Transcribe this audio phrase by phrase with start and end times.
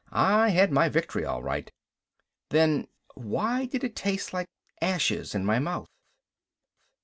[0.11, 1.71] I had my victory all right.
[2.49, 4.47] Then why did it taste like
[4.81, 5.91] ashes in my mouth?